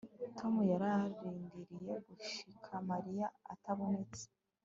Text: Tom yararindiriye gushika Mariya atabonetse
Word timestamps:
Tom 0.37 0.53
yararindiriye 0.71 1.93
gushika 2.05 2.71
Mariya 2.89 3.27
atabonetse 3.53 4.23